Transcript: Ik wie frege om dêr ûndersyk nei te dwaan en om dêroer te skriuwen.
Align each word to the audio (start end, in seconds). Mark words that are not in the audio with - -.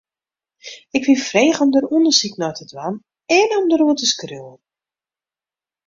Ik 0.97 1.03
wie 1.07 1.19
frege 1.29 1.59
om 1.63 1.69
dêr 1.73 1.85
ûndersyk 1.95 2.35
nei 2.37 2.53
te 2.55 2.63
dwaan 2.71 2.95
en 3.39 3.49
om 3.59 3.65
dêroer 3.67 3.97
te 3.99 4.05
skriuwen. 4.13 4.59